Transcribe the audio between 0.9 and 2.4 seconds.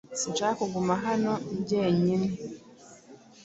hano njyenyine.